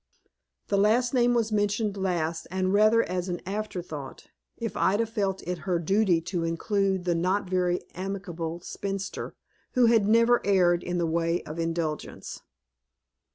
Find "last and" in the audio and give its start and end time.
1.95-2.73